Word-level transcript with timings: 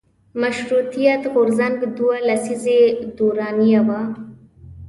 مشروطیت 0.41 1.21
غورځنګ 1.33 1.77
دوه 1.97 2.15
لسیزې 2.27 2.81
دورانیه 3.17 3.81
وه. 3.87 4.01